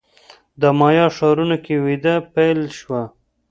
د 0.61 0.63
مایا 0.79 1.05
ښارونو 1.15 1.57
کې 1.65 1.75
وده 1.85 2.15
پیل 2.33 2.59
شوه. 2.79 3.01